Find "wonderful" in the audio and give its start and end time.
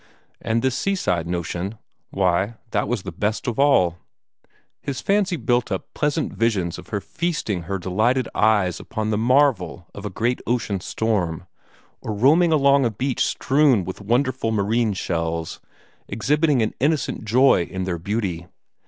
14.01-14.51